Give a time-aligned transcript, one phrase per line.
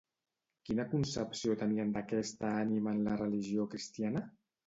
[0.69, 4.27] Quina concepció tenien d'aquesta ànima en la religió cristiana?